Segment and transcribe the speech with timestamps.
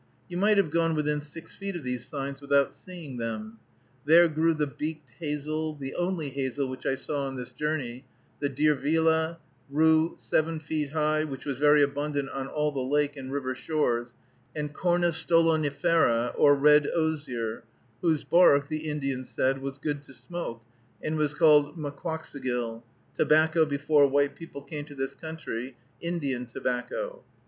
[0.27, 3.59] You might have gone within six feet of these signs without seeing them.
[4.03, 8.05] There grew the beaked hazel, the only hazel which I saw on this journey,
[8.39, 9.37] the diervilla,
[9.69, 14.15] rue seven feet high, which was very abundant on all the lake and river shores,
[14.55, 17.63] and Cornus stolonifera, or red osier,
[18.01, 20.63] whose bark, the Indian said, was good to smoke,
[21.03, 22.81] and was called maquoxigill,
[23.13, 27.23] "tobacco before white people came to this country, Indian tobacco."